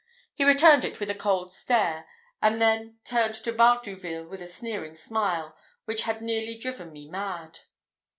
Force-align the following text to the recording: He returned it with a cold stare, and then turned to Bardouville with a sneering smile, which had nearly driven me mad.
He 0.33 0.43
returned 0.43 0.83
it 0.83 0.99
with 0.99 1.11
a 1.11 1.13
cold 1.13 1.51
stare, 1.51 2.07
and 2.41 2.59
then 2.59 2.97
turned 3.03 3.35
to 3.35 3.53
Bardouville 3.53 4.27
with 4.27 4.41
a 4.41 4.47
sneering 4.47 4.95
smile, 4.95 5.55
which 5.85 6.01
had 6.09 6.21
nearly 6.23 6.57
driven 6.57 6.91
me 6.91 7.07
mad. 7.07 7.59